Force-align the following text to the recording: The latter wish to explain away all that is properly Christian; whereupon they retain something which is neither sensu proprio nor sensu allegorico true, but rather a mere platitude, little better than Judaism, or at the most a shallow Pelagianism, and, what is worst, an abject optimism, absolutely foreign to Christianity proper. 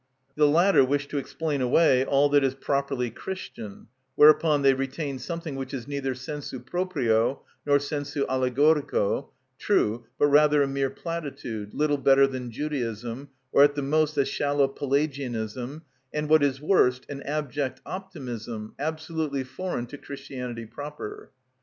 The 0.33 0.47
latter 0.47 0.83
wish 0.83 1.07
to 1.09 1.19
explain 1.19 1.61
away 1.61 2.03
all 2.03 2.27
that 2.29 2.43
is 2.43 2.55
properly 2.55 3.11
Christian; 3.11 3.85
whereupon 4.15 4.63
they 4.63 4.73
retain 4.73 5.19
something 5.19 5.53
which 5.53 5.75
is 5.75 5.87
neither 5.87 6.15
sensu 6.15 6.59
proprio 6.59 7.43
nor 7.67 7.77
sensu 7.77 8.25
allegorico 8.25 9.29
true, 9.59 10.07
but 10.17 10.25
rather 10.25 10.63
a 10.63 10.67
mere 10.67 10.89
platitude, 10.89 11.75
little 11.75 11.99
better 11.99 12.25
than 12.25 12.49
Judaism, 12.49 13.29
or 13.51 13.61
at 13.61 13.75
the 13.75 13.83
most 13.83 14.17
a 14.17 14.25
shallow 14.25 14.67
Pelagianism, 14.67 15.83
and, 16.11 16.27
what 16.27 16.41
is 16.41 16.59
worst, 16.59 17.05
an 17.07 17.21
abject 17.21 17.79
optimism, 17.85 18.73
absolutely 18.79 19.43
foreign 19.43 19.85
to 19.85 19.99
Christianity 19.99 20.65
proper. 20.65 21.29